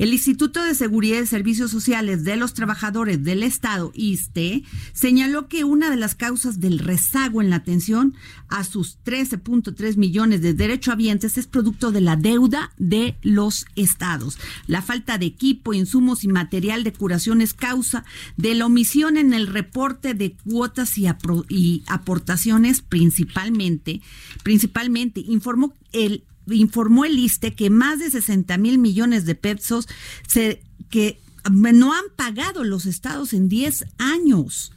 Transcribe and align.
El 0.00 0.14
Instituto 0.14 0.62
de 0.62 0.74
Seguridad 0.74 1.20
y 1.20 1.26
Servicios 1.26 1.70
Sociales 1.70 2.24
de 2.24 2.36
los 2.36 2.54
Trabajadores 2.54 3.22
del 3.22 3.42
Estado, 3.42 3.92
ISTE, 3.94 4.64
señaló 4.94 5.46
que 5.46 5.62
una 5.62 5.90
de 5.90 5.98
las 5.98 6.14
causas 6.14 6.58
del 6.58 6.78
rezago 6.78 7.42
en 7.42 7.50
la 7.50 7.56
atención 7.56 8.14
a 8.48 8.64
sus 8.64 8.96
13.3 9.04 9.98
millones 9.98 10.40
de 10.40 10.54
derechohabientes 10.54 11.36
es 11.36 11.46
producto 11.46 11.92
de 11.92 12.00
la 12.00 12.16
deuda 12.16 12.72
de 12.78 13.18
los 13.20 13.66
estados. 13.76 14.38
La 14.66 14.80
falta 14.80 15.18
de 15.18 15.26
equipo, 15.26 15.74
insumos 15.74 16.24
y 16.24 16.28
material 16.28 16.82
de 16.82 16.94
curación 16.94 17.42
es 17.42 17.52
causa 17.52 18.06
de 18.38 18.54
la 18.54 18.64
omisión 18.64 19.18
en 19.18 19.34
el 19.34 19.48
reporte 19.48 20.14
de 20.14 20.32
cuotas 20.32 20.96
y, 20.96 21.82
aportaciones 21.88 22.80
principalmente, 22.80 24.00
principalmente 24.44 25.20
informó 25.20 25.74
el 25.92 26.24
informó 26.50 27.04
el 27.04 27.18
ISTE 27.18 27.54
que 27.54 27.70
más 27.70 27.98
de 27.98 28.10
60 28.10 28.56
mil 28.58 28.78
millones 28.78 29.24
de 29.24 29.34
pesos 29.34 29.88
se, 30.26 30.62
que 30.90 31.20
no 31.50 31.92
han 31.92 32.04
pagado 32.16 32.64
los 32.64 32.86
estados 32.86 33.32
en 33.32 33.48
10 33.48 33.86
años. 33.98 34.72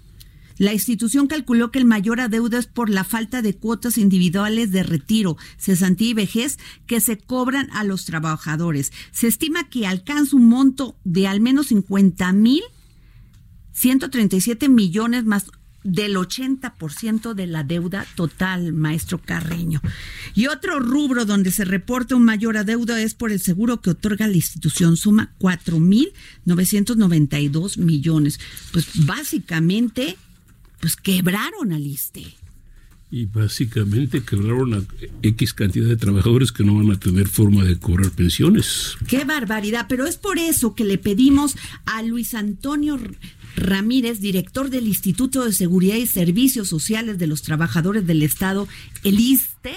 La 0.58 0.74
institución 0.74 1.28
calculó 1.28 1.72
que 1.72 1.80
el 1.80 1.86
mayor 1.86 2.20
adeudo 2.20 2.58
es 2.58 2.68
por 2.68 2.90
la 2.90 3.04
falta 3.04 3.42
de 3.42 3.56
cuotas 3.56 3.98
individuales 3.98 4.72
de 4.72 4.84
retiro, 4.84 5.36
cesantía 5.58 6.10
y 6.10 6.14
vejez 6.14 6.60
que 6.86 7.02
se 7.02 7.18
cobran 7.18 7.70
a 7.72 7.84
los 7.84 8.06
trabajadores. 8.06 8.94
Se 9.12 9.28
estima 9.28 9.70
que 9.70 9.88
alcanza 9.88 10.36
un 10.36 10.48
monto 10.48 10.96
de 11.04 11.28
al 11.28 11.42
menos 11.42 11.68
50 11.68 12.32
mil 12.34 12.62
137 13.74 14.70
millones 14.70 15.26
más 15.26 15.48
del 15.84 16.16
80% 16.16 17.34
de 17.34 17.48
la 17.48 17.64
deuda 17.64 18.06
total, 18.16 18.72
maestro 18.74 19.18
Carreño. 19.20 19.82
Y 20.34 20.48
otro 20.48 20.80
rubro 20.80 21.26
donde 21.26 21.52
se 21.52 21.66
reporta 21.66 22.16
un 22.16 22.24
mayor 22.24 22.56
adeudo 22.58 22.96
es 22.96 23.14
por 23.14 23.32
el 23.32 23.40
seguro 23.40 23.82
que 23.82 23.92
otorga 23.92 24.28
la 24.28 24.36
institución, 24.36 24.98
suma 24.98 25.32
4.992 25.40 27.78
millones. 27.78 28.40
Pues 28.72 29.06
básicamente, 29.06 30.18
pues 30.80 30.96
quebraron 30.96 31.74
al 31.74 31.86
ISTE. 31.86 32.34
Y 33.12 33.26
básicamente 33.28 34.24
quebraron 34.24 34.74
a 34.74 34.82
X 35.22 35.54
cantidad 35.54 35.88
de 35.88 35.98
trabajadores 35.98 36.52
que 36.52 36.64
no 36.64 36.74
van 36.76 36.90
a 36.90 37.00
tener 37.00 37.28
forma 37.28 37.64
de 37.64 37.78
cobrar 37.78 38.10
pensiones. 38.10 38.98
Qué 39.08 39.24
barbaridad, 39.24 39.86
pero 39.88 40.08
es 40.08 40.18
por 40.18 40.40
eso 40.40 40.74
que 40.74 40.84
le 40.84 40.98
pedimos 40.98 41.56
a 41.86 42.02
Luis 42.02 42.34
Antonio 42.34 42.98
Ramírez, 43.56 44.20
director 44.20 44.70
del 44.70 44.88
Instituto 44.88 45.46
de 45.46 45.54
Seguridad 45.54 45.96
y 45.96 46.08
Servicios 46.08 46.68
Sociales 46.68 47.18
de 47.18 47.28
los 47.28 47.42
Trabajadores 47.42 48.06
del 48.08 48.24
Estado, 48.24 48.68
el 49.04 49.20
ISTE, 49.20 49.76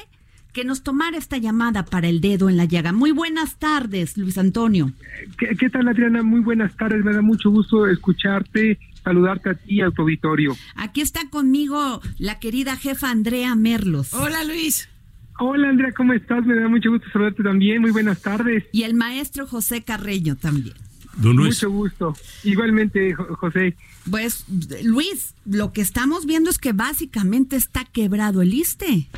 que 0.56 0.64
nos 0.64 0.82
tomara 0.82 1.19
esta 1.19 1.36
llamada 1.36 1.84
para 1.84 2.08
el 2.08 2.22
dedo 2.22 2.48
en 2.48 2.56
la 2.56 2.64
llaga. 2.64 2.91
Muy 2.91 3.10
buenas 3.10 3.58
tardes, 3.58 4.16
Luis 4.16 4.38
Antonio. 4.38 4.91
¿Qué, 5.36 5.69
tal, 5.69 5.86
Adriana? 5.86 6.22
Muy 6.22 6.41
buenas 6.41 6.74
tardes. 6.78 7.04
Me 7.04 7.12
da 7.12 7.20
mucho 7.20 7.50
gusto 7.50 7.86
escucharte, 7.86 8.78
saludarte 9.04 9.50
a 9.50 9.54
ti 9.54 9.74
y 9.74 9.80
a 9.82 9.91
tu 9.91 10.00
auditorio. 10.00 10.56
Aquí 10.75 11.03
está 11.03 11.28
conmigo 11.28 12.00
la 12.19 12.38
querida 12.38 12.75
jefa 12.76 13.10
Andrea 13.10 13.54
Merlos. 13.54 14.15
Hola, 14.15 14.44
Luis. 14.44 14.88
Hola, 15.38 15.69
Andrea, 15.69 15.92
¿cómo 15.92 16.15
estás? 16.15 16.47
Me 16.47 16.54
da 16.54 16.69
mucho 16.69 16.91
gusto 16.91 17.06
saludarte 17.12 17.42
también. 17.42 17.82
Muy 17.82 17.91
buenas 17.91 18.22
tardes. 18.22 18.65
Y 18.72 18.84
el 18.84 18.94
maestro 18.94 19.47
José 19.47 19.84
Carreño 19.84 20.36
también. 20.36 20.85
Mucho 21.16 21.71
gusto. 21.71 22.15
Igualmente, 22.44 23.15
José. 23.15 23.77
Pues, 24.10 24.44
Luis, 24.82 25.34
lo 25.44 25.72
que 25.72 25.81
estamos 25.81 26.27
viendo 26.27 26.50
es 26.50 26.59
que 26.59 26.72
básicamente 26.72 27.56
está 27.56 27.84
quebrado 27.84 28.43
el 28.43 28.54
ISTE. 28.54 29.09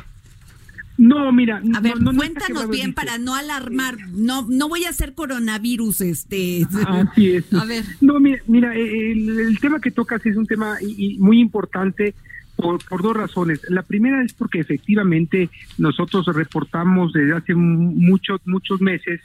No, 0.99 1.31
mira, 1.31 1.61
a 1.75 1.79
ver, 1.79 1.93
cuéntanos 1.93 2.69
bien 2.69 2.93
para 2.93 3.17
no 3.17 3.33
alarmar. 3.33 3.95
No, 4.09 4.45
no 4.49 4.67
voy 4.67 4.83
a 4.83 4.89
hacer 4.89 5.13
coronavirus, 5.13 6.01
este. 6.01 6.67
Así 6.87 7.31
es. 7.31 7.53
A 7.53 7.63
ver. 7.63 7.85
No, 8.01 8.19
mira, 8.19 8.43
mira 8.47 8.75
el, 8.75 9.57
tema 9.61 9.79
que 9.79 9.91
tocas 9.91 10.25
es 10.25 10.35
un 10.35 10.45
tema 10.45 10.77
muy 11.19 11.39
importante 11.39 12.15
por, 12.57 12.83
por, 12.83 13.01
dos 13.01 13.15
razones. 13.15 13.61
La 13.69 13.83
primera 13.83 14.21
es 14.25 14.33
porque 14.33 14.59
efectivamente 14.59 15.49
nosotros 15.77 16.25
reportamos 16.35 17.13
desde 17.13 17.33
hace 17.33 17.55
muchos 17.55 18.41
muchos 18.43 18.81
meses 18.81 19.21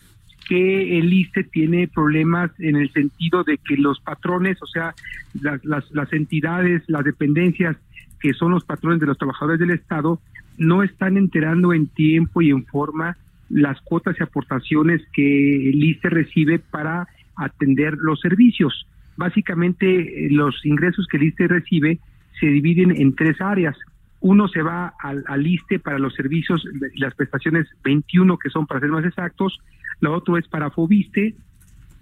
que 0.49 0.99
el 0.99 1.13
ISTE 1.13 1.45
tiene 1.45 1.89
problemas 1.89 2.51
en 2.59 2.77
el 2.77 2.93
sentido 2.93 3.45
de 3.45 3.59
que 3.59 3.77
los 3.77 4.01
patrones, 4.01 4.63
o 4.63 4.67
sea, 4.67 4.95
las, 5.41 6.13
entidades, 6.13 6.83
las 6.87 7.05
dependencias 7.05 7.77
que 8.21 8.33
son 8.35 8.53
los 8.53 8.65
patrones 8.65 9.01
de 9.01 9.07
los 9.07 9.19
trabajadores 9.19 9.61
del 9.61 9.71
Estado, 9.71 10.21
no 10.57 10.83
están 10.83 11.17
enterando 11.17 11.73
en 11.73 11.89
tiempo 11.89 12.43
y 12.43 12.51
en 12.51 12.65
forma 12.65 13.17
las 13.51 13.81
cuotas 13.83 14.17
y 14.19 14.23
aportaciones 14.23 15.03
que 15.13 15.71
el 15.71 15.83
ISTE 15.83 16.09
recibe 16.11 16.59
para 16.59 17.09
atender 17.37 17.97
los 17.99 18.21
servicios. 18.21 18.87
Básicamente, 19.17 20.29
los 20.31 20.65
ingresos 20.65 21.07
que 21.11 21.19
el 21.19 21.25
ISTE 21.25 21.49
recibe 21.49 21.99
se 22.41 22.47
dividen 22.47 22.97
en 22.97 23.15
tres 23.15 23.41
áreas. 23.41 23.77
Uno 24.25 24.49
se 24.49 24.63
va 24.63 24.95
al, 24.99 25.23
al 25.27 25.47
ISTE 25.47 25.79
para 25.81 25.99
los 25.99 26.15
servicios, 26.15 26.67
las 26.95 27.15
prestaciones 27.15 27.67
21, 27.85 28.39
que 28.39 28.49
son 28.49 28.67
para 28.67 28.81
ser 28.81 28.89
más 28.89 29.05
exactos, 29.05 29.59
la 30.01 30.13
otra 30.13 30.39
es 30.39 30.49
para 30.49 30.71
Fobiste 30.71 31.35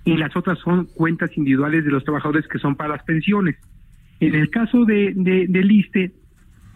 y 0.04 0.16
las 0.16 0.36
otras 0.36 0.60
son 0.60 0.84
cuentas 0.84 1.36
individuales 1.36 1.84
de 1.84 1.90
los 1.90 2.04
trabajadores 2.04 2.46
que 2.46 2.60
son 2.60 2.76
para 2.76 2.90
las 2.90 3.02
pensiones. 3.02 3.56
En 4.20 4.36
el 4.36 4.50
caso 4.50 4.84
de, 4.84 5.12
de, 5.16 5.46
del 5.48 5.72
ISTE, 5.72 6.12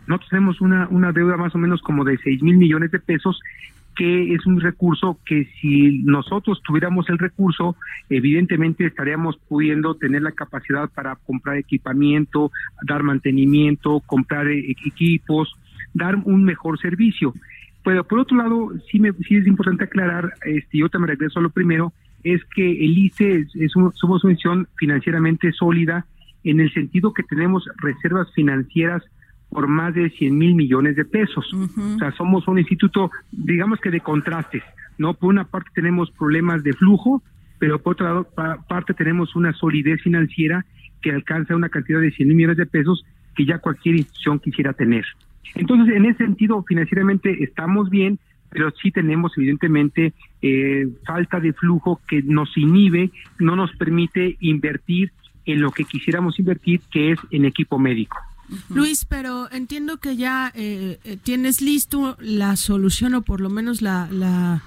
nosotros 0.09 0.31
tenemos 0.31 0.61
una, 0.61 0.89
una 0.89 1.12
deuda 1.12 1.37
más 1.37 1.55
o 1.55 1.59
menos 1.59 1.81
como 1.81 2.03
de 2.03 2.19
6 2.19 2.43
mil 2.43 2.57
millones 2.57 2.91
de 2.91 2.99
pesos, 2.99 3.39
que 3.97 4.34
es 4.34 4.47
un 4.47 4.61
recurso 4.61 5.19
que 5.25 5.49
si 5.61 6.03
nosotros 6.05 6.61
tuviéramos 6.62 7.09
el 7.09 7.19
recurso, 7.19 7.77
evidentemente 8.11 8.87
estaríamos 8.87 9.39
pudiendo 9.49 9.95
tener 9.95 10.23
la 10.23 10.33
capacidad 10.33 10.89
para 10.91 11.17
comprar 11.17 11.57
equipamiento, 11.57 12.53
dar 12.87 13.03
mantenimiento, 13.03 14.01
comprar 14.07 14.49
e, 14.49 14.71
equipos, 14.71 15.57
dar 15.95 16.17
un 16.17 16.45
mejor 16.45 16.79
servicio. 16.79 17.33
Pero 17.83 18.05
por 18.05 18.19
otro 18.19 18.37
lado, 18.37 18.73
sí, 18.91 19.01
me, 19.01 19.12
sí 19.12 19.37
es 19.37 19.47
importante 19.47 19.84
aclarar, 19.84 20.34
este, 20.45 20.78
yo 20.78 20.89
me 20.99 21.07
regreso 21.07 21.39
a 21.39 21.43
lo 21.43 21.51
primero, 21.51 21.93
es 22.23 22.45
que 22.55 22.71
el 22.71 22.99
ICE 22.99 23.47
es, 23.55 23.73
somos 23.73 24.25
una 24.25 24.33
institución 24.33 24.69
financieramente 24.77 25.53
sólida 25.53 26.05
en 26.45 26.61
el 26.61 26.73
sentido 26.73 27.15
que 27.15 27.23
tenemos 27.23 27.65
reservas 27.78 28.33
financieras 28.34 29.03
por 29.56 29.69
más 29.69 29.94
de 29.94 30.11
100 30.11 30.37
mil 30.37 30.55
millones 30.55 30.97
de 30.97 31.06
pesos. 31.06 31.50
O 31.55 31.99
sea, 31.99 32.12
somos 32.12 32.47
un 32.47 32.59
instituto, 32.59 33.11
digamos 33.33 33.81
que 33.81 33.89
de 33.89 34.00
contrastes, 34.00 34.62
¿no? 34.99 35.15
Por 35.15 35.31
una 35.31 35.44
parte 35.44 35.71
tenemos 35.75 36.11
problemas 36.11 36.62
de 36.62 36.75
flujo, 36.75 37.22
pero 37.59 37.81
por 37.81 37.95
otra 37.95 38.22
parte 38.69 38.93
tenemos 38.93 39.34
una 39.34 39.55
solidez 39.55 40.03
financiera 40.03 40.66
que 41.00 41.11
alcanza 41.11 41.56
una 41.56 41.71
cantidad 41.71 42.03
de 42.03 42.11
100 42.11 42.28
mil 42.28 42.37
millones 42.37 42.59
de 42.59 42.66
pesos 42.66 43.03
que 43.34 43.47
ya 43.47 43.56
cualquier 43.56 43.95
institución 43.97 44.41
quisiera 44.41 44.75
tener. 44.75 45.06
Entonces, 45.55 45.97
en 45.97 46.05
ese 46.05 46.19
sentido, 46.27 46.62
financieramente 46.62 47.43
estamos 47.43 47.89
bien, 47.89 48.19
pero 48.50 48.71
sí 48.72 48.91
tenemos 48.91 49.33
evidentemente 49.39 50.12
eh, 50.43 50.87
falta 51.06 51.41
de 51.41 51.54
flujo 51.54 51.98
que 52.07 52.21
nos 52.22 52.54
inhibe, 52.59 53.10
no 53.39 53.57
nos 53.57 53.75
permite 53.77 54.36
invertir 54.41 55.13
en 55.47 55.63
lo 55.63 55.71
que 55.71 55.84
quisiéramos 55.84 56.39
invertir, 56.39 56.83
que 56.92 57.13
es 57.13 57.19
en 57.31 57.47
equipo 57.47 57.78
médico. 57.78 58.19
Luis, 58.69 59.04
pero 59.04 59.51
entiendo 59.51 59.98
que 59.98 60.16
ya 60.16 60.53
eh, 60.54 60.98
eh, 61.04 61.16
tienes 61.22 61.60
listo 61.60 62.16
la 62.21 62.57
solución 62.57 63.15
o 63.15 63.22
por 63.22 63.41
lo 63.41 63.51
menos 63.51 63.83
la, 63.83 64.09
la, 64.10 64.63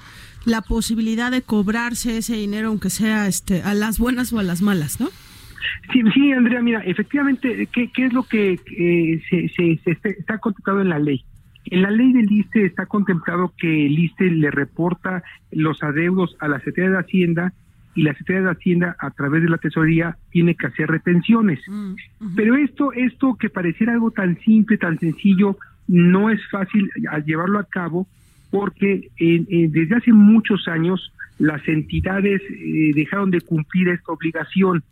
la 0.45 0.61
posibilidad 0.61 1.31
de 1.31 1.41
cobrarse 1.41 2.17
ese 2.17 2.35
dinero, 2.35 2.69
aunque 2.69 2.89
sea 2.89 3.27
este, 3.27 3.61
a 3.61 3.73
las 3.73 3.99
buenas 3.99 4.33
o 4.33 4.39
a 4.39 4.43
las 4.43 4.61
malas, 4.61 4.99
¿no? 4.99 5.09
Sí, 5.91 6.01
sí, 6.13 6.31
Andrea, 6.31 6.61
mira, 6.61 6.79
efectivamente, 6.85 7.67
¿qué, 7.71 7.91
qué 7.91 8.05
es 8.05 8.13
lo 8.13 8.23
que 8.23 8.59
eh, 8.77 9.21
se, 9.29 9.49
se, 9.49 9.79
está 10.11 10.37
contemplado 10.37 10.81
en 10.81 10.89
la 10.89 10.99
ley? 10.99 11.23
En 11.65 11.81
la 11.81 11.91
ley 11.91 12.13
del 12.13 12.31
ISTE 12.31 12.65
está 12.65 12.85
contemplado 12.85 13.53
que 13.57 13.85
el 13.85 13.97
ISTE 13.97 14.31
le 14.31 14.51
reporta 14.51 15.23
los 15.51 15.81
adeudos 15.83 16.35
a 16.39 16.47
la 16.47 16.59
Secretaría 16.59 16.91
de 16.91 16.99
Hacienda 16.99 17.53
y 17.95 18.03
la 18.03 18.11
Secretaría 18.13 18.43
de 18.43 18.51
Hacienda 18.51 18.95
a 18.99 19.09
través 19.11 19.41
de 19.41 19.49
la 19.49 19.57
tesorería 19.57 20.17
tiene 20.31 20.55
que 20.55 20.67
hacer 20.67 20.89
retenciones. 20.89 21.59
Mm, 21.67 21.93
Pero 22.35 22.55
esto, 22.55 22.93
esto 22.93 23.35
que 23.39 23.49
pareciera 23.49 23.93
algo 23.93 24.11
tan 24.11 24.39
simple, 24.39 24.77
tan 24.77 24.99
sencillo, 24.99 25.57
no 25.87 26.29
es 26.29 26.39
fácil 26.49 26.89
llevarlo 27.25 27.59
a 27.59 27.63
cabo 27.63 28.07
porque 28.51 29.09
desde 29.19 29.95
hace 29.95 30.13
muchos 30.13 30.67
años 30.67 31.11
las 31.39 31.65
entidades 31.67 32.41
eh, 32.49 32.91
dejaron 32.93 33.31
de 33.31 33.41
cumplir 33.41 33.89
esta 33.89 34.11
obligación. 34.11 34.83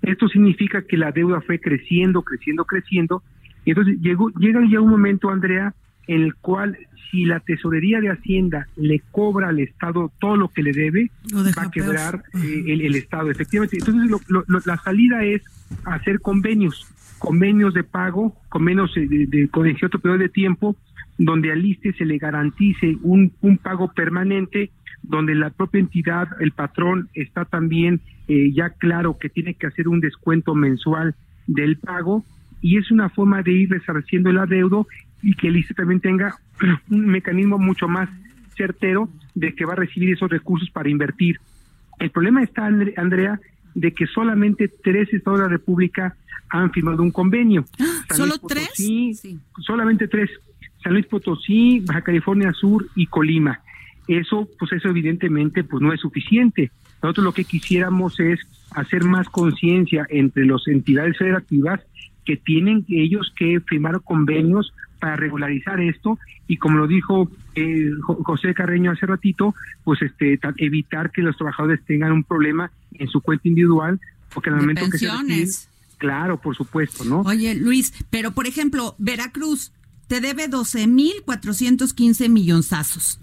Esto 0.00 0.28
significa 0.28 0.82
que 0.82 0.96
la 0.96 1.12
deuda 1.12 1.40
fue 1.40 1.58
creciendo, 1.58 2.22
creciendo, 2.22 2.64
creciendo. 2.64 3.22
Y 3.64 3.70
entonces 3.70 3.98
llegó, 4.00 4.30
llega 4.38 4.60
ya 4.70 4.80
un 4.80 4.90
momento, 4.90 5.28
Andrea, 5.28 5.74
el 6.08 6.34
cual 6.34 6.76
si 7.10 7.24
la 7.24 7.40
tesorería 7.40 8.00
de 8.00 8.10
Hacienda 8.10 8.66
le 8.76 9.00
cobra 9.12 9.48
al 9.48 9.60
Estado 9.60 10.10
todo 10.18 10.36
lo 10.36 10.48
que 10.48 10.62
le 10.62 10.72
debe, 10.72 11.10
va 11.34 11.62
a 11.62 11.70
quebrar 11.70 12.22
eh, 12.34 12.64
el, 12.66 12.94
Estado, 12.96 13.30
efectivamente. 13.30 13.78
Entonces 13.78 14.66
la 14.66 14.76
salida 14.78 15.24
es 15.24 15.42
hacer 15.84 16.20
convenios, 16.20 16.86
convenios 17.18 17.72
de 17.74 17.84
pago, 17.84 18.34
convenios 18.48 18.94
de, 18.94 19.06
de, 19.06 19.26
de, 19.26 19.48
con 19.48 19.72
cierto 19.76 19.98
periodo 20.00 20.18
de 20.18 20.28
tiempo, 20.28 20.76
donde 21.16 21.52
al 21.52 21.64
ISTE 21.64 21.92
se 21.94 22.04
le 22.04 22.18
garantice 22.18 22.96
un, 23.02 23.32
un 23.40 23.58
pago 23.58 23.92
permanente 23.92 24.70
donde 25.02 25.34
la 25.34 25.50
propia 25.50 25.80
entidad, 25.80 26.28
el 26.40 26.52
patrón, 26.52 27.08
está 27.14 27.44
también 27.44 28.00
eh, 28.26 28.52
ya 28.52 28.70
claro 28.70 29.18
que 29.18 29.28
tiene 29.28 29.54
que 29.54 29.66
hacer 29.66 29.88
un 29.88 30.00
descuento 30.00 30.54
mensual 30.54 31.14
del 31.46 31.76
pago 31.78 32.24
y 32.60 32.78
es 32.78 32.90
una 32.90 33.08
forma 33.08 33.42
de 33.42 33.52
ir 33.52 33.70
resarciendo 33.70 34.30
el 34.30 34.38
adeudo 34.38 34.86
y 35.22 35.34
que 35.34 35.48
el 35.48 35.56
ICE 35.56 35.74
también 35.74 36.00
tenga 36.00 36.36
un 36.90 37.06
mecanismo 37.06 37.58
mucho 37.58 37.88
más 37.88 38.08
certero 38.56 39.08
de 39.34 39.54
que 39.54 39.64
va 39.64 39.74
a 39.74 39.76
recibir 39.76 40.12
esos 40.12 40.30
recursos 40.30 40.70
para 40.70 40.88
invertir. 40.88 41.38
El 41.98 42.10
problema 42.10 42.42
está, 42.42 42.66
Andrea, 42.66 43.40
de 43.74 43.92
que 43.92 44.06
solamente 44.06 44.68
tres 44.68 45.12
estados 45.12 45.40
de 45.40 45.44
la 45.46 45.50
República 45.50 46.16
han 46.50 46.70
firmado 46.72 47.02
un 47.02 47.10
convenio. 47.10 47.64
Ah, 47.78 48.14
¿Solo 48.14 48.34
tres? 48.38 48.70
Sí. 48.74 49.12
Solamente 49.60 50.08
tres. 50.08 50.30
San 50.82 50.92
Luis 50.92 51.06
Potosí, 51.06 51.80
Baja 51.80 52.02
California 52.02 52.52
Sur 52.52 52.88
y 52.94 53.06
Colima 53.06 53.60
eso 54.08 54.48
pues 54.58 54.72
eso 54.72 54.88
evidentemente 54.88 55.62
pues 55.62 55.82
no 55.82 55.92
es 55.92 56.00
suficiente. 56.00 56.72
Nosotros 57.02 57.24
lo 57.24 57.32
que 57.32 57.44
quisiéramos 57.44 58.18
es 58.18 58.40
hacer 58.72 59.04
más 59.04 59.28
conciencia 59.28 60.06
entre 60.08 60.46
las 60.46 60.66
entidades 60.66 61.16
federativas 61.16 61.80
que 62.28 62.36
tienen 62.36 62.84
ellos 62.90 63.32
que 63.34 63.58
firmar 63.60 64.02
convenios 64.02 64.74
para 65.00 65.16
regularizar 65.16 65.80
esto 65.80 66.18
y 66.46 66.58
como 66.58 66.76
lo 66.76 66.86
dijo 66.86 67.30
eh, 67.54 67.88
José 68.02 68.52
Carreño 68.52 68.90
hace 68.90 69.06
ratito, 69.06 69.54
pues 69.82 70.02
este 70.02 70.38
evitar 70.58 71.10
que 71.10 71.22
los 71.22 71.38
trabajadores 71.38 71.82
tengan 71.86 72.12
un 72.12 72.24
problema 72.24 72.70
en 72.92 73.08
su 73.08 73.22
cuenta 73.22 73.48
individual 73.48 73.98
porque 74.34 74.50
el 74.50 74.56
momento 74.56 74.90
que 74.90 74.98
se 74.98 75.08
claro, 75.96 76.38
por 76.38 76.54
supuesto, 76.54 77.02
¿no? 77.06 77.22
Oye, 77.22 77.54
Luis, 77.54 77.94
pero 78.10 78.32
por 78.32 78.46
ejemplo, 78.46 78.94
Veracruz 78.98 79.72
te 80.06 80.20
debe 80.20 80.50
12.415 80.50 82.28
millonzazos. 82.28 83.20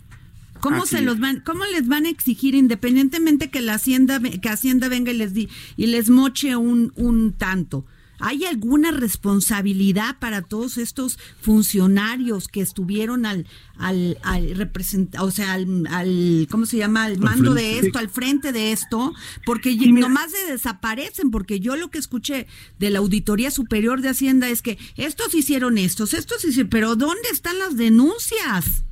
¿Cómo 0.62 0.88
se 0.88 1.04
los 1.04 1.20
van, 1.20 1.42
cómo 1.42 1.64
les 1.66 1.88
van 1.88 2.08
a 2.08 2.10
exigir 2.10 2.56
independientemente 2.56 3.52
que 3.52 3.62
la 3.62 3.76
hacienda 3.76 4.20
que 4.20 4.50
hacienda 4.50 4.90
venga 4.90 5.12
y 5.12 5.18
les 5.18 5.36
di, 5.36 5.48
y 5.78 5.86
les 5.86 6.10
moche 6.10 6.56
un 6.56 6.92
un 6.96 7.34
tanto? 7.34 7.86
¿Hay 8.20 8.46
alguna 8.46 8.92
responsabilidad 8.92 10.18
para 10.20 10.42
todos 10.42 10.78
estos 10.78 11.18
funcionarios 11.42 12.48
que 12.48 12.62
estuvieron 12.62 13.26
al 13.26 13.46
al, 13.78 14.18
al 14.24 14.56
representar, 14.56 15.22
o 15.22 15.32
sea, 15.32 15.54
al, 15.54 16.48
¿cómo 16.50 16.66
se 16.66 16.78
llama? 16.78 17.06
Al 17.06 17.18
mando 17.20 17.54
de 17.54 17.80
esto, 17.80 18.00
al 18.00 18.10
frente 18.10 18.52
de 18.52 18.72
esto, 18.72 19.14
porque 19.46 19.76
nomás 19.76 20.32
se 20.32 20.52
desaparecen, 20.52 21.32
porque 21.32 21.60
yo 21.60 21.76
lo 21.76 21.90
que 21.90 21.98
escuché 21.98 22.48
de 22.80 22.90
la 22.90 23.00
Auditoría 23.00 23.52
Superior 23.52 24.02
de 24.02 24.10
Hacienda 24.10 24.50
es 24.50 24.62
que 24.62 24.78
estos 24.96 25.34
hicieron 25.34 25.78
estos, 25.78 26.14
estos 26.14 26.44
hicieron, 26.46 26.70
pero 26.70 26.96
¿dónde 26.96 27.30
están 27.32 27.60
las 27.60 27.76
denuncias? 27.76 28.84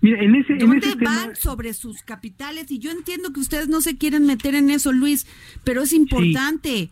Mira, 0.00 0.22
en 0.22 0.36
ese, 0.36 0.54
¿Dónde 0.54 0.94
van 0.94 1.34
sobre 1.34 1.74
sus 1.74 2.02
capitales? 2.02 2.70
Y 2.70 2.78
yo 2.78 2.92
entiendo 2.92 3.32
que 3.32 3.40
ustedes 3.40 3.68
no 3.68 3.80
se 3.80 3.96
quieren 3.96 4.26
meter 4.26 4.54
en 4.54 4.70
eso, 4.70 4.92
Luis, 4.92 5.26
pero 5.64 5.82
es 5.82 5.92
importante. 5.92 6.90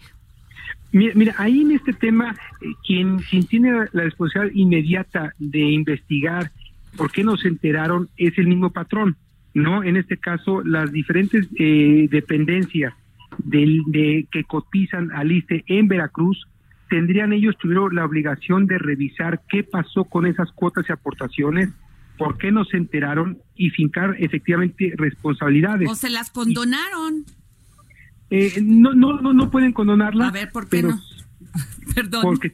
Mira, 0.92 1.34
ahí 1.38 1.60
en 1.60 1.72
este 1.72 1.92
tema, 1.92 2.36
eh, 2.60 2.66
quien, 2.86 3.18
quien 3.18 3.46
tiene 3.46 3.72
la 3.92 4.04
responsabilidad 4.04 4.54
inmediata 4.54 5.34
de 5.38 5.60
investigar 5.60 6.50
por 6.96 7.10
qué 7.12 7.22
no 7.22 7.36
se 7.36 7.48
enteraron 7.48 8.08
es 8.16 8.38
el 8.38 8.46
mismo 8.46 8.70
patrón, 8.70 9.16
¿no? 9.52 9.84
En 9.84 9.96
este 9.96 10.16
caso, 10.16 10.62
las 10.62 10.90
diferentes 10.92 11.46
eh, 11.58 12.08
dependencias 12.10 12.94
del, 13.38 13.82
de 13.86 14.26
que 14.30 14.44
cotizan 14.44 15.10
al 15.12 15.32
ISTE 15.32 15.64
en 15.66 15.88
Veracruz, 15.88 16.46
tendrían 16.88 17.32
ellos, 17.32 17.56
tuvieron 17.58 17.94
la 17.94 18.04
obligación 18.04 18.66
de 18.66 18.78
revisar 18.78 19.42
qué 19.48 19.62
pasó 19.62 20.04
con 20.04 20.26
esas 20.26 20.50
cuotas 20.52 20.86
y 20.88 20.92
aportaciones, 20.92 21.70
por 22.16 22.38
qué 22.38 22.50
no 22.50 22.64
se 22.64 22.76
enteraron 22.76 23.38
y 23.54 23.70
fincar 23.70 24.16
efectivamente 24.18 24.94
responsabilidades. 24.96 25.90
O 25.90 25.94
se 25.94 26.08
las 26.08 26.30
condonaron. 26.30 27.24
Eh, 28.31 28.61
no, 28.62 28.93
no, 28.94 29.20
no, 29.20 29.32
no 29.32 29.50
pueden 29.50 29.73
condonarla. 29.73 30.28
A 30.28 30.31
ver, 30.31 30.50
¿por 30.50 30.69
qué 30.69 30.82
no? 30.82 31.00
Perdón. 31.94 32.23
Porque, 32.23 32.52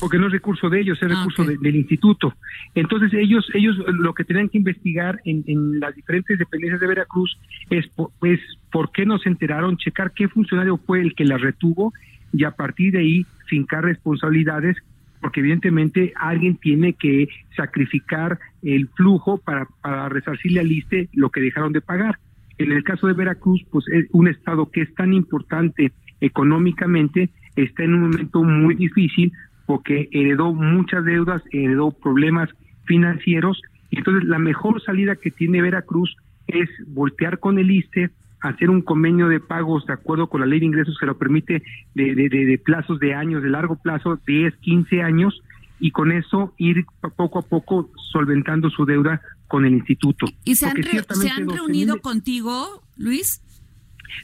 porque 0.00 0.18
no 0.18 0.26
es 0.26 0.32
recurso 0.32 0.70
de 0.70 0.80
ellos, 0.80 0.98
es 1.02 1.10
ah, 1.10 1.14
recurso 1.14 1.44
del 1.44 1.76
instituto. 1.76 2.34
Entonces 2.74 3.12
ellos, 3.14 3.46
ellos 3.54 3.76
lo 3.86 4.14
que 4.14 4.24
tenían 4.24 4.48
que 4.48 4.58
investigar 4.58 5.20
en, 5.24 5.44
en 5.46 5.80
las 5.80 5.94
diferentes 5.94 6.38
dependencias 6.38 6.80
de 6.80 6.86
Veracruz 6.86 7.38
es 7.70 7.86
pues 8.18 8.40
por 8.70 8.90
qué 8.90 9.04
no 9.04 9.18
se 9.18 9.28
enteraron, 9.28 9.76
checar 9.76 10.12
qué 10.12 10.28
funcionario 10.28 10.78
fue 10.78 11.00
el 11.00 11.14
que 11.14 11.24
la 11.24 11.36
retuvo 11.36 11.92
y 12.32 12.44
a 12.44 12.52
partir 12.52 12.92
de 12.92 13.00
ahí 13.00 13.26
fincar 13.46 13.84
responsabilidades 13.84 14.76
porque 15.22 15.40
evidentemente 15.40 16.12
alguien 16.16 16.56
tiene 16.56 16.94
que 16.94 17.28
sacrificar 17.56 18.40
el 18.62 18.88
flujo 18.88 19.38
para, 19.38 19.66
para 19.80 20.08
resarcirle 20.08 20.60
al 20.60 20.72
ISTE 20.72 21.08
lo 21.12 21.30
que 21.30 21.40
dejaron 21.40 21.72
de 21.72 21.80
pagar. 21.80 22.18
En 22.62 22.72
el 22.72 22.84
caso 22.84 23.06
de 23.06 23.12
Veracruz, 23.12 23.64
pues 23.70 23.86
es 23.88 24.06
un 24.12 24.28
estado 24.28 24.70
que 24.70 24.82
es 24.82 24.94
tan 24.94 25.12
importante 25.12 25.92
económicamente, 26.20 27.30
está 27.56 27.84
en 27.84 27.94
un 27.94 28.10
momento 28.10 28.42
muy 28.42 28.74
difícil 28.74 29.32
porque 29.66 30.08
heredó 30.12 30.52
muchas 30.54 31.04
deudas, 31.04 31.42
heredó 31.50 31.90
problemas 31.90 32.48
financieros, 32.84 33.60
entonces 33.90 34.28
la 34.28 34.38
mejor 34.38 34.82
salida 34.82 35.16
que 35.16 35.30
tiene 35.30 35.62
Veracruz 35.62 36.16
es 36.46 36.68
voltear 36.88 37.38
con 37.38 37.58
el 37.58 37.70
ISTE, 37.70 38.10
hacer 38.40 38.70
un 38.70 38.82
convenio 38.82 39.28
de 39.28 39.40
pagos 39.40 39.86
de 39.86 39.92
acuerdo 39.92 40.28
con 40.28 40.40
la 40.40 40.46
ley 40.46 40.60
de 40.60 40.66
ingresos 40.66 40.98
que 40.98 41.06
lo 41.06 41.16
permite 41.16 41.62
de, 41.94 42.14
de, 42.14 42.28
de, 42.28 42.58
plazos 42.58 42.98
de 42.98 43.14
años, 43.14 43.42
de 43.42 43.50
largo 43.50 43.76
plazo, 43.76 44.18
10, 44.26 44.56
15 44.56 45.02
años, 45.02 45.42
y 45.82 45.90
con 45.90 46.12
eso 46.12 46.54
ir 46.58 46.86
poco 47.16 47.40
a 47.40 47.42
poco 47.42 47.90
solventando 48.12 48.70
su 48.70 48.86
deuda 48.86 49.20
con 49.48 49.66
el 49.66 49.72
instituto. 49.72 50.26
¿Y 50.44 50.54
se 50.54 50.66
han, 50.66 50.76
¿se 50.80 51.28
han 51.28 51.48
reunido 51.48 52.00
contigo, 52.00 52.84
Luis? 52.96 53.42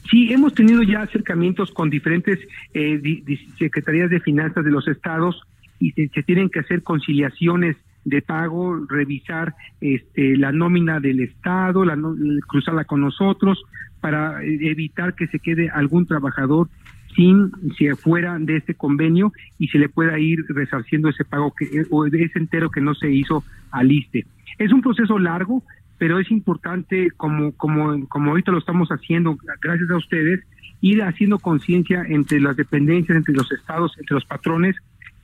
Sí, 0.09 0.31
hemos 0.31 0.53
tenido 0.53 0.81
ya 0.83 1.01
acercamientos 1.01 1.71
con 1.71 1.89
diferentes 1.89 2.39
eh, 2.73 3.21
secretarías 3.57 4.09
de 4.09 4.21
finanzas 4.21 4.63
de 4.63 4.71
los 4.71 4.87
estados 4.87 5.41
y 5.79 5.91
se, 5.91 6.07
se 6.07 6.23
tienen 6.23 6.49
que 6.49 6.59
hacer 6.59 6.81
conciliaciones 6.81 7.75
de 8.05 8.21
pago, 8.21 8.85
revisar 8.87 9.53
este, 9.81 10.37
la 10.37 10.53
nómina 10.53 11.01
del 11.01 11.19
Estado, 11.19 11.83
la, 11.83 11.97
cruzarla 12.47 12.85
con 12.85 13.01
nosotros, 13.01 13.61
para 13.99 14.41
evitar 14.43 15.13
que 15.13 15.27
se 15.27 15.39
quede 15.39 15.69
algún 15.69 16.05
trabajador 16.05 16.69
sin 17.15 17.51
si 17.77 17.89
fuera 17.95 18.37
de 18.39 18.57
este 18.57 18.75
convenio 18.75 19.33
y 19.57 19.67
se 19.67 19.79
le 19.79 19.89
pueda 19.89 20.19
ir 20.19 20.45
resarciendo 20.49 21.09
ese 21.09 21.25
pago 21.25 21.53
que 21.57 21.85
o 21.89 22.05
ese 22.05 22.39
entero 22.39 22.69
que 22.69 22.81
no 22.81 22.93
se 22.93 23.11
hizo 23.11 23.43
al 23.71 23.91
ISTE. 23.91 24.25
Es 24.57 24.71
un 24.71 24.81
proceso 24.81 25.17
largo, 25.19 25.63
pero 25.97 26.19
es 26.19 26.31
importante 26.31 27.11
como 27.11 27.51
como 27.53 28.07
como 28.07 28.31
ahorita 28.31 28.51
lo 28.51 28.59
estamos 28.59 28.89
haciendo 28.89 29.37
gracias 29.61 29.89
a 29.89 29.97
ustedes 29.97 30.41
ir 30.81 31.03
haciendo 31.03 31.39
conciencia 31.39 32.03
entre 32.07 32.39
las 32.39 32.55
dependencias, 32.55 33.17
entre 33.17 33.33
los 33.33 33.51
estados, 33.51 33.93
entre 33.99 34.15
los 34.15 34.25
patrones 34.25 34.75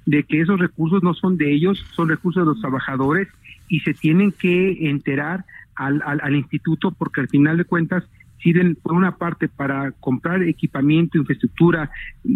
de 0.06 0.24
que 0.24 0.42
esos 0.42 0.60
recursos 0.60 1.02
no 1.02 1.14
son 1.14 1.38
de 1.38 1.54
ellos, 1.54 1.84
son 1.96 2.10
recursos 2.10 2.44
de 2.44 2.48
los 2.48 2.62
trabajadores 2.62 3.28
y 3.68 3.80
se 3.80 3.94
tienen 3.94 4.32
que 4.32 4.90
enterar 4.90 5.46
al, 5.76 6.02
al 6.04 6.36
instituto 6.36 6.92
porque 6.92 7.22
al 7.22 7.28
final 7.28 7.58
de 7.58 7.66
cuentas 7.66 8.04
sirven 8.46 8.76
por 8.76 8.94
una 8.94 9.18
parte 9.18 9.48
para 9.48 9.92
comprar 9.94 10.44
equipamiento, 10.44 11.18
infraestructura, 11.18 11.90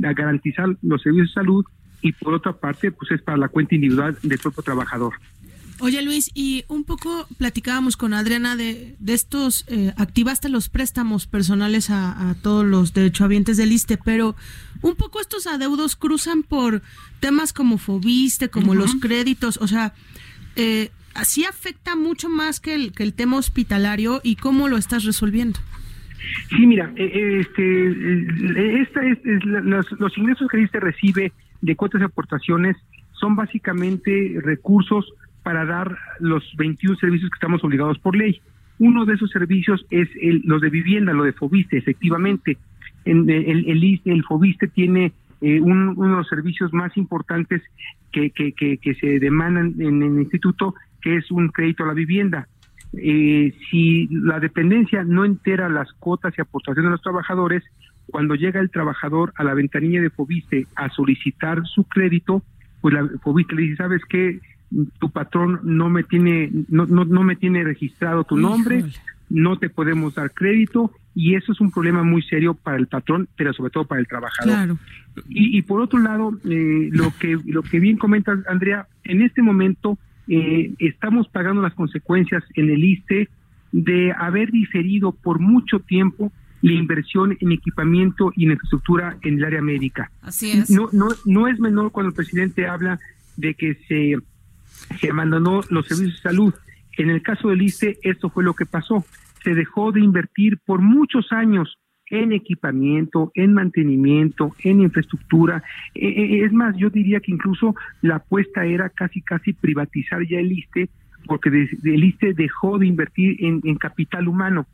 a 0.03 0.13
garantizar 0.13 0.75
los 0.81 1.03
servicios 1.03 1.29
de 1.29 1.33
salud 1.35 1.65
y 2.01 2.13
por 2.13 2.33
otra 2.33 2.53
parte 2.53 2.91
pues 2.91 3.11
es 3.11 3.21
para 3.21 3.37
la 3.37 3.47
cuenta 3.47 3.75
individual 3.75 4.17
del 4.23 4.39
propio 4.39 4.63
trabajador. 4.63 5.13
Oye 5.81 6.01
Luis, 6.01 6.31
y 6.33 6.65
un 6.67 6.83
poco 6.83 7.27
platicábamos 7.37 7.95
con 7.95 8.15
Adriana 8.15 8.55
de, 8.55 8.95
de 8.99 9.13
estos, 9.13 9.65
eh, 9.67 9.93
activaste 9.97 10.49
los 10.49 10.67
préstamos 10.67 11.27
personales 11.27 11.91
a, 11.91 12.35
todos 12.41 12.65
los 12.65 12.93
derechohabientes 12.93 13.57
del 13.57 13.71
ISTE, 13.71 13.97
pero 14.03 14.35
un 14.81 14.95
poco 14.95 15.21
estos 15.21 15.45
adeudos 15.45 15.95
cruzan 15.95 16.41
por 16.41 16.81
temas 17.19 17.53
como 17.53 17.77
Fobiste, 17.77 18.49
como 18.49 18.73
los 18.73 18.95
créditos, 18.95 19.57
o 19.61 19.67
sea, 19.67 19.93
eh, 20.55 20.89
así 21.13 21.45
afecta 21.45 21.95
mucho 21.95 22.29
más 22.29 22.59
que 22.59 22.73
el, 22.73 22.93
que 22.93 23.03
el 23.03 23.13
tema 23.13 23.37
hospitalario 23.37 24.21
y 24.23 24.37
cómo 24.37 24.67
lo 24.69 24.75
estás 24.75 25.03
resolviendo. 25.03 25.59
Sí, 26.49 26.65
mira, 26.65 26.91
eh, 26.95 27.11
eh, 27.13 27.39
este, 27.39 27.87
eh, 27.87 28.81
esta 28.81 29.05
es, 29.05 29.19
los, 29.43 30.17
ingresos 30.17 30.47
que 30.49 30.61
este 30.61 30.79
recibe 30.79 31.31
de 31.61 31.75
cuotas 31.75 32.01
y 32.01 32.05
aportaciones 32.05 32.77
son 33.13 33.35
básicamente 33.35 34.39
recursos 34.41 35.11
para 35.43 35.65
dar 35.65 35.97
los 36.19 36.43
21 36.57 36.97
servicios 36.97 37.29
que 37.29 37.35
estamos 37.35 37.63
obligados 37.63 37.99
por 37.99 38.15
ley. 38.15 38.41
Uno 38.77 39.05
de 39.05 39.15
esos 39.15 39.29
servicios 39.31 39.85
es 39.89 40.07
el, 40.21 40.41
los 40.45 40.61
de 40.61 40.69
vivienda, 40.69 41.13
lo 41.13 41.23
de 41.23 41.33
Fobiste, 41.33 41.77
efectivamente. 41.77 42.57
En, 43.05 43.29
el, 43.29 43.69
el, 43.69 44.01
el 44.05 44.23
Fobiste 44.23 44.67
tiene 44.67 45.11
eh, 45.41 45.59
uno 45.61 45.93
de 45.95 46.15
los 46.15 46.27
servicios 46.27 46.73
más 46.73 46.95
importantes 46.97 47.61
que, 48.11 48.31
que, 48.31 48.53
que, 48.53 48.95
se 48.95 49.19
demandan 49.19 49.75
en 49.79 50.01
el 50.01 50.19
instituto, 50.19 50.75
que 51.01 51.15
es 51.15 51.31
un 51.31 51.49
crédito 51.49 51.83
a 51.83 51.87
la 51.87 51.93
vivienda. 51.93 52.47
Eh, 52.93 53.53
si 53.69 54.07
la 54.07 54.39
dependencia 54.39 55.03
no 55.03 55.23
entera 55.23 55.69
las 55.69 55.91
cuotas 55.93 56.33
y 56.37 56.41
aportaciones 56.41 56.89
de 56.89 56.91
los 56.91 57.01
trabajadores, 57.01 57.63
cuando 58.07 58.35
llega 58.35 58.59
el 58.59 58.71
trabajador 58.71 59.33
a 59.35 59.43
la 59.43 59.53
ventanilla 59.53 60.01
de 60.01 60.09
Fobiste 60.09 60.65
a 60.75 60.89
solicitar 60.89 61.61
su 61.67 61.83
crédito, 61.83 62.43
pues 62.81 62.93
la 62.93 63.07
Fobiste 63.21 63.55
le 63.55 63.63
dice, 63.63 63.75
¿sabes 63.77 64.01
qué? 64.09 64.39
Tu 64.99 65.09
patrón 65.09 65.59
no 65.63 65.89
me 65.89 66.03
tiene 66.03 66.51
no, 66.69 66.85
no, 66.85 67.05
no 67.05 67.23
me 67.23 67.35
tiene 67.35 67.63
registrado 67.63 68.23
tu 68.23 68.37
nombre, 68.37 68.85
no 69.29 69.57
te 69.57 69.69
podemos 69.69 70.15
dar 70.15 70.31
crédito 70.31 70.91
y 71.15 71.35
eso 71.35 71.51
es 71.51 71.59
un 71.59 71.71
problema 71.71 72.03
muy 72.03 72.21
serio 72.21 72.53
para 72.53 72.77
el 72.77 72.87
patrón, 72.87 73.27
pero 73.35 73.51
sobre 73.53 73.71
todo 73.71 73.85
para 73.85 73.99
el 73.99 74.07
trabajador. 74.07 74.77
Y, 75.27 75.57
y, 75.57 75.61
por 75.63 75.81
otro 75.81 75.99
lado, 75.99 76.31
eh, 76.47 76.89
lo 76.91 77.11
que 77.19 77.37
lo 77.45 77.61
que 77.61 77.79
bien 77.79 77.97
comenta 77.97 78.37
Andrea, 78.47 78.87
en 79.03 79.21
este 79.21 79.41
momento 79.41 79.97
eh, 80.29 80.73
estamos 80.77 81.27
pagando 81.27 81.61
las 81.61 81.73
consecuencias 81.73 82.43
en 82.53 82.69
el 82.69 82.83
ISTE 82.83 83.29
de 83.71 84.13
haber 84.13 84.51
diferido 84.51 85.11
por 85.11 85.39
mucho 85.39 85.79
tiempo 85.79 86.31
la 86.61 86.73
inversión 86.73 87.35
en 87.39 87.51
equipamiento 87.51 88.31
y 88.35 88.45
en 88.45 88.51
infraestructura 88.51 89.17
en 89.23 89.39
el 89.39 89.45
área 89.45 89.61
médica. 89.61 90.11
Así 90.21 90.51
es. 90.51 90.69
No, 90.69 90.89
no, 90.91 91.07
no 91.25 91.47
es 91.47 91.59
menor 91.59 91.91
cuando 91.91 92.09
el 92.09 92.15
presidente 92.15 92.67
habla 92.67 92.99
de 93.37 93.55
que 93.55 93.75
se, 93.87 94.17
se 94.99 95.09
abandonó 95.09 95.61
los 95.69 95.87
servicios 95.87 96.17
de 96.17 96.29
salud. 96.29 96.53
En 96.97 97.09
el 97.09 97.23
caso 97.23 97.49
del 97.49 97.63
ISTE, 97.63 97.97
esto 98.03 98.29
fue 98.29 98.43
lo 98.43 98.53
que 98.53 98.65
pasó. 98.65 99.03
Se 99.43 99.55
dejó 99.55 99.91
de 99.91 100.01
invertir 100.01 100.59
por 100.63 100.81
muchos 100.81 101.31
años 101.31 101.78
en 102.09 102.31
equipamiento, 102.31 103.31
en 103.35 103.53
mantenimiento, 103.53 104.55
en 104.63 104.81
infraestructura. 104.81 105.63
Eh, 105.93 106.07
eh, 106.07 106.45
es 106.45 106.51
más, 106.51 106.75
yo 106.77 106.89
diría 106.89 107.19
que 107.19 107.31
incluso 107.31 107.75
la 108.01 108.17
apuesta 108.17 108.65
era 108.65 108.89
casi, 108.89 109.21
casi 109.21 109.53
privatizar 109.53 110.25
ya 110.27 110.39
el 110.39 110.51
ISTE, 110.51 110.89
porque 111.25 111.49
el 111.49 112.03
ISTE 112.03 112.33
dejó 112.33 112.79
de 112.79 112.87
invertir 112.87 113.37
en, 113.43 113.75
capital 113.75 114.27
humano. 114.27 114.67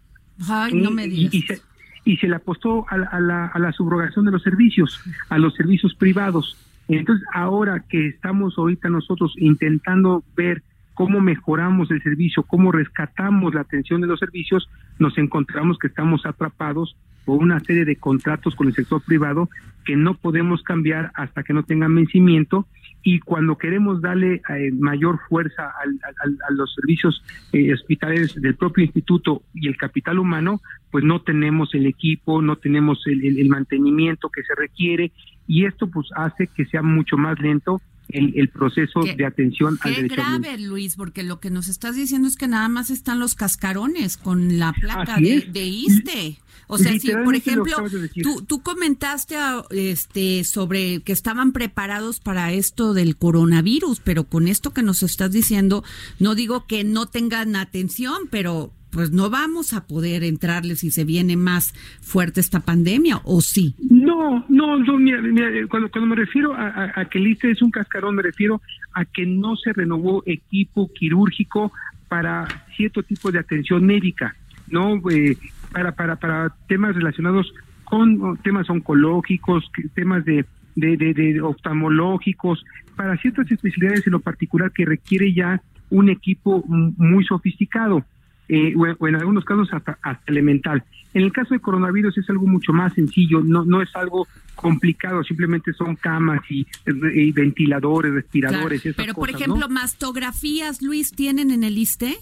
Ay, 0.47 0.73
no 0.73 0.91
me 0.91 1.07
digas. 1.07 1.33
Y, 1.33 1.41
se, 1.41 1.61
y, 2.05 2.17
se, 2.17 2.27
le 2.27 2.35
apostó 2.35 2.85
a 2.89 2.97
la, 2.97 3.47
a 3.47 3.59
la 3.59 3.71
subrogación 3.73 4.25
de 4.25 4.31
los 4.31 4.43
servicios, 4.43 5.01
a 5.29 5.37
los 5.37 5.53
servicios 5.55 5.95
privados. 5.95 6.57
Entonces, 6.87 7.25
ahora 7.33 7.83
que 7.89 8.07
estamos 8.07 8.57
ahorita 8.57 8.89
nosotros 8.89 9.33
intentando 9.37 10.23
ver 10.35 10.61
cómo 10.95 11.19
mejoramos 11.19 11.91
el 11.91 12.01
servicio, 12.01 12.43
cómo 12.43 12.71
rescatamos 12.71 13.53
la 13.53 13.61
atención 13.61 14.01
de 14.01 14.07
los 14.07 14.19
servicios, 14.19 14.67
nos 14.97 15.17
encontramos 15.17 15.77
que 15.77 15.87
estamos 15.87 16.25
atrapados 16.25 16.95
por 17.25 17.41
una 17.41 17.59
serie 17.59 17.85
de 17.85 17.97
contratos 17.97 18.55
con 18.55 18.67
el 18.67 18.73
sector 18.73 19.01
privado 19.01 19.49
que 19.83 19.95
no 19.95 20.15
podemos 20.15 20.63
cambiar 20.63 21.11
hasta 21.15 21.43
que 21.43 21.53
no 21.53 21.63
tengan 21.63 21.93
vencimiento. 21.93 22.65
Y 23.03 23.19
cuando 23.19 23.57
queremos 23.57 24.01
darle 24.01 24.41
eh, 24.49 24.71
mayor 24.71 25.19
fuerza 25.29 25.69
a 25.69 26.51
los 26.51 26.73
servicios 26.73 27.23
eh, 27.51 27.71
hospitalarios 27.71 28.33
del 28.35 28.55
propio 28.55 28.83
instituto 28.83 29.43
y 29.53 29.67
el 29.67 29.77
capital 29.77 30.17
humano, 30.17 30.61
pues 30.89 31.03
no 31.03 31.21
tenemos 31.21 31.75
el 31.75 31.85
equipo, 31.85 32.41
no 32.41 32.55
tenemos 32.55 33.05
el 33.05 33.47
mantenimiento 33.47 34.29
que 34.29 34.41
se 34.43 34.55
requiere. 34.55 35.11
Y 35.47 35.65
esto 35.65 35.87
pues 35.87 36.07
hace 36.15 36.47
que 36.47 36.65
sea 36.65 36.81
mucho 36.81 37.17
más 37.17 37.39
lento 37.39 37.79
el, 38.09 38.49
proceso 38.49 39.01
de 39.01 39.25
atención 39.25 39.77
al 39.81 39.95
derecho 39.95 40.15
grave, 40.15 40.57
Luis, 40.59 40.95
porque 40.95 41.23
lo 41.23 41.39
que 41.39 41.49
nos 41.49 41.67
estás 41.67 41.95
diciendo 41.95 42.27
es 42.27 42.35
que 42.35 42.47
nada 42.47 42.69
más 42.69 42.89
están 42.89 43.19
los 43.19 43.35
cascarones 43.35 44.17
con 44.17 44.59
la 44.59 44.73
placa 44.73 45.17
de, 45.17 45.41
de, 45.41 45.63
ISTE. 45.65 46.37
O 46.67 46.77
sea, 46.77 46.97
si 46.99 47.11
por 47.11 47.35
ejemplo, 47.35 47.75
tú, 48.23 48.43
tú 48.43 48.61
comentaste 48.61 49.35
ah, 49.37 49.63
este 49.69 50.43
sobre 50.43 51.01
que 51.01 51.11
estaban 51.11 51.51
preparados 51.51 52.19
para 52.19 52.51
esto 52.53 52.93
del 52.93 53.17
coronavirus, 53.17 53.99
pero 53.99 54.23
con 54.23 54.47
esto 54.47 54.71
que 54.71 54.81
nos 54.81 55.03
estás 55.03 55.31
diciendo, 55.31 55.83
no 56.19 56.35
digo 56.35 56.65
que 56.65 56.83
no 56.83 57.05
tengan 57.05 57.55
atención, 57.55 58.27
pero 58.31 58.71
pues 58.95 59.11
no 59.11 59.29
vamos 59.29 59.73
a 59.73 59.87
poder 59.87 60.23
entrarle 60.23 60.77
si 60.77 60.89
se 60.89 61.03
viene 61.03 61.35
más 61.35 61.73
fuerte 62.01 62.39
esta 62.39 62.61
pandemia, 62.61 63.19
¿o 63.25 63.41
sí? 63.41 63.75
No, 63.89 64.45
no, 64.47 64.77
no 64.77 64.97
mira, 64.97 65.19
cuando, 65.67 65.91
cuando 65.91 66.07
me 66.07 66.15
refiero 66.15 66.53
a, 66.55 67.03
que 67.11 67.17
el 67.19 67.27
ISTE 67.27 67.51
es 67.51 67.61
un 67.61 67.71
cascarón, 67.71 68.15
me 68.15 68.21
refiero 68.21 68.61
a 68.93 69.03
que 69.03 69.25
no 69.25 69.57
se 69.57 69.73
renovó 69.73 70.23
equipo 70.25 70.89
quirúrgico 70.93 71.73
para 72.07 72.47
cierto 72.77 73.03
tipo 73.03 73.33
de 73.33 73.39
atención 73.39 73.85
médica, 73.85 74.33
¿no? 74.69 74.95
Eh, 75.11 75.37
para, 75.73 75.91
para, 75.91 76.15
para 76.15 76.55
temas 76.69 76.95
relacionados 76.95 77.53
con 77.83 78.37
temas 78.43 78.69
oncológicos, 78.69 79.69
temas 79.93 80.23
de, 80.23 80.45
de, 80.77 80.95
de 80.95 81.41
oftalmológicos, 81.41 82.63
para 82.95 83.17
ciertas 83.17 83.51
especialidades 83.51 84.07
en 84.07 84.13
lo 84.13 84.21
particular 84.21 84.71
que 84.71 84.85
requiere 84.85 85.33
ya 85.33 85.61
un 85.89 86.09
equipo 86.09 86.63
muy 86.65 87.25
sofisticado 87.25 88.05
eh, 88.47 88.73
o, 88.75 89.07
en 89.07 89.15
algunos 89.15 89.43
casos 89.45 89.69
hasta, 89.71 89.97
elemental. 90.27 90.83
En 91.13 91.23
el 91.23 91.31
caso 91.31 91.53
de 91.53 91.59
coronavirus 91.59 92.17
es 92.17 92.29
algo 92.29 92.45
mucho 92.45 92.73
más 92.73 92.93
sencillo, 92.93 93.41
no, 93.41 93.63
no 93.63 93.81
es 93.81 93.89
algo 93.95 94.27
complicado, 94.55 95.23
simplemente 95.23 95.73
son 95.73 95.95
camas 95.95 96.41
y, 96.49 96.65
ventiladores, 97.31 98.13
respiradores. 98.13 98.81
Pero, 98.95 99.13
por 99.13 99.29
ejemplo, 99.29 99.69
mastografías, 99.69 100.81
Luis, 100.81 101.11
¿tienen 101.11 101.51
en 101.51 101.63
el 101.63 101.77
ISTE? 101.77 102.17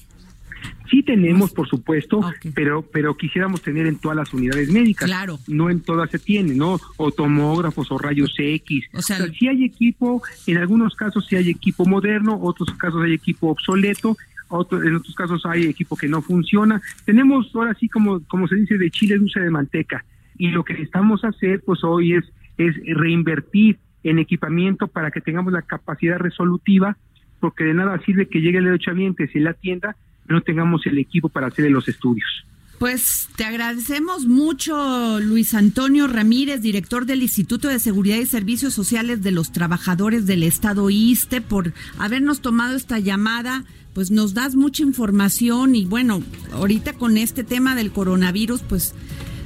Sí 0.89 1.01
tenemos, 1.01 1.51
por 1.51 1.67
supuesto, 1.67 2.21
pero 2.53 2.83
pero 2.83 3.17
quisiéramos 3.17 3.61
tener 3.61 3.87
en 3.87 3.97
todas 3.97 4.15
las 4.15 4.33
unidades 4.33 4.69
médicas. 4.69 5.07
Claro. 5.07 5.39
No 5.47 5.69
en 5.69 5.81
todas 5.81 6.09
se 6.11 6.19
tiene, 6.19 6.53
¿no? 6.53 6.79
O 6.97 7.11
tomógrafos 7.11 7.91
o 7.91 7.97
rayos 7.97 8.33
X. 8.37 8.85
O 8.93 9.01
sea, 9.01 9.17
sí 9.27 9.47
hay 9.47 9.63
equipo, 9.63 10.21
en 10.45 10.57
algunos 10.57 10.95
casos 10.95 11.25
sí 11.27 11.35
hay 11.35 11.49
equipo 11.49 11.85
moderno, 11.85 12.37
otros 12.39 12.69
casos 12.77 13.01
hay 13.03 13.13
equipo 13.13 13.47
obsoleto 13.47 14.15
en 14.61 14.95
otros 14.95 15.15
casos 15.15 15.45
hay 15.45 15.65
equipo 15.65 15.95
que 15.95 16.07
no 16.07 16.21
funciona. 16.21 16.81
Tenemos 17.05 17.51
ahora 17.55 17.73
sí, 17.73 17.89
como, 17.89 18.21
como 18.27 18.47
se 18.47 18.55
dice, 18.55 18.77
de 18.77 18.91
chile 18.91 19.17
dulce 19.17 19.39
de 19.39 19.49
manteca. 19.49 20.05
Y 20.37 20.49
lo 20.49 20.63
que 20.63 20.73
necesitamos 20.73 21.23
hacer, 21.23 21.61
pues 21.65 21.83
hoy 21.83 22.13
es, 22.13 22.25
es 22.57 22.75
reinvertir 22.95 23.77
en 24.03 24.19
equipamiento 24.19 24.87
para 24.87 25.11
que 25.11 25.21
tengamos 25.21 25.53
la 25.53 25.61
capacidad 25.61 26.17
resolutiva, 26.17 26.97
porque 27.39 27.63
de 27.63 27.73
nada 27.73 27.99
sirve 28.05 28.27
que 28.27 28.41
llegue 28.41 28.59
el 28.59 28.65
derechohabiente 28.65 29.27
si 29.27 29.39
la 29.39 29.53
tienda 29.53 29.95
no 30.27 30.41
tengamos 30.41 30.85
el 30.85 30.97
equipo 30.97 31.29
para 31.29 31.47
hacer 31.47 31.69
los 31.71 31.87
estudios. 31.87 32.45
Pues 32.83 33.29
te 33.37 33.45
agradecemos 33.45 34.25
mucho, 34.25 35.17
Luis 35.21 35.53
Antonio 35.53 36.05
Ramírez, 36.05 36.61
director 36.61 37.05
del 37.05 37.21
Instituto 37.21 37.69
de 37.69 37.79
Seguridad 37.79 38.17
y 38.17 38.25
Servicios 38.25 38.73
Sociales 38.73 39.23
de 39.23 39.31
los 39.31 39.53
Trabajadores 39.53 40.25
del 40.25 40.43
Estado 40.43 40.89
ISTE, 40.89 41.39
por 41.39 41.71
habernos 41.97 42.41
tomado 42.41 42.75
esta 42.75 42.99
llamada 42.99 43.63
pues 43.93 44.11
nos 44.11 44.33
das 44.33 44.57
mucha 44.57 44.83
información 44.83 45.75
y 45.75 45.85
bueno, 45.85 46.23
ahorita 46.51 46.91
con 46.91 47.15
este 47.15 47.45
tema 47.45 47.73
del 47.73 47.93
coronavirus, 47.93 48.63
pues 48.63 48.93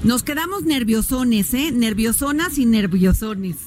nos 0.03 0.24
quedamos 0.24 0.63
nerviosones, 0.63 1.53
¿eh? 1.53 1.72
Nerviosonas 1.72 2.58
y 2.58 2.65
nerviosones. 2.65 3.58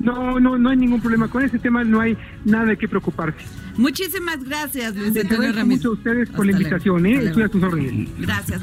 No, 0.00 0.40
no, 0.40 0.56
no 0.56 0.70
hay 0.70 0.78
ningún 0.78 1.02
problema. 1.02 1.28
Con 1.28 1.44
ese 1.44 1.58
tema 1.58 1.84
no 1.84 2.00
hay 2.00 2.16
nada 2.46 2.64
de 2.64 2.78
qué 2.78 2.88
preocuparse. 2.88 3.44
Muchísimas 3.76 4.42
gracias, 4.42 4.96
Luis 4.96 5.14
Antonio 5.16 5.52
Ramírez. 5.52 5.84
mucho 5.84 5.90
a 5.90 5.92
ustedes 5.92 6.30
por 6.30 6.46
la 6.46 6.52
invitación, 6.52 7.04
¿eh? 7.04 7.26
Estoy 7.26 7.42
a 7.42 7.48
tus 7.48 7.62
órdenes. 7.62 8.08
Gracias. 8.18 8.62